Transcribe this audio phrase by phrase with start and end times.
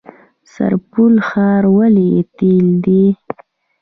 [0.53, 3.03] سرپل ښار ولې تیلي دی؟